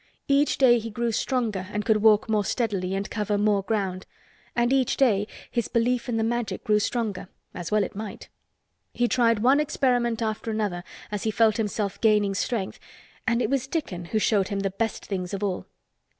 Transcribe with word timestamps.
Each 0.27 0.57
day 0.57 0.79
he 0.79 0.89
grew 0.89 1.11
stronger 1.11 1.67
and 1.71 1.85
could 1.85 1.97
walk 1.97 2.27
more 2.27 2.43
steadily 2.43 2.95
and 2.95 3.07
cover 3.07 3.37
more 3.37 3.61
ground. 3.61 4.07
And 4.55 4.73
each 4.73 4.97
day 4.97 5.27
his 5.51 5.67
belief 5.67 6.09
in 6.09 6.17
the 6.17 6.23
Magic 6.23 6.63
grew 6.63 6.79
stronger—as 6.79 7.69
well 7.69 7.83
it 7.83 7.95
might. 7.95 8.27
He 8.95 9.07
tried 9.07 9.43
one 9.43 9.59
experiment 9.59 10.23
after 10.23 10.49
another 10.49 10.83
as 11.11 11.21
he 11.21 11.29
felt 11.29 11.57
himself 11.57 12.01
gaining 12.01 12.33
strength 12.33 12.79
and 13.27 13.43
it 13.43 13.49
was 13.51 13.67
Dickon 13.67 14.05
who 14.05 14.17
showed 14.17 14.47
him 14.47 14.61
the 14.61 14.71
best 14.71 15.05
things 15.05 15.35
of 15.35 15.43
all. 15.43 15.67